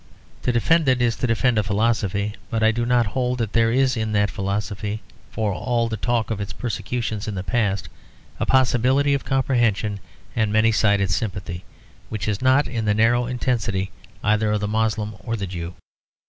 [0.41, 3.95] To defend it is to defend a philosophy; but I do hold that there is
[3.95, 7.87] in that philosophy, for all the talk of its persecutions in the past,
[8.39, 9.99] a possibility of comprehension
[10.35, 11.65] and many sided sympathy
[12.09, 13.91] which is not in the narrow intensity
[14.23, 15.75] either of the Moslem or the Jew.